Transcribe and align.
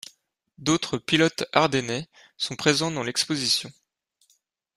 D'autres 0.57 0.97
pilotes 0.97 1.45
ardennais 1.53 2.09
sont 2.35 2.55
présents 2.55 2.89
dans 2.89 3.03
l'exposition. 3.03 3.71